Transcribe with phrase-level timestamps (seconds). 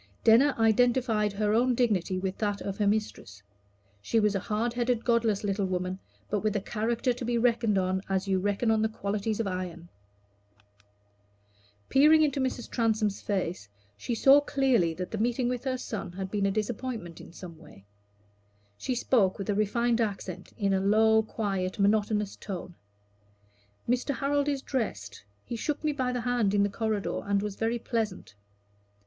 [0.23, 3.43] Denner identified her own dignity with that of her mistress.
[4.01, 7.77] She was a hard headed godless little woman, but with a character to be reckoned
[7.77, 9.89] on as you reckon on the qualities of iron.
[11.87, 12.67] Peering into Mrs.
[12.67, 17.21] Transome's face she saw clearly that the meeting with the son had been a disappointment
[17.21, 17.85] in some way.
[18.79, 22.73] She spoke with a refined accent, in a low quick, monotonous tone
[23.87, 24.15] "Mr.
[24.15, 27.77] Harold is dressed; he shook me by the hand in the corridor, and was very
[27.77, 28.33] pleasant."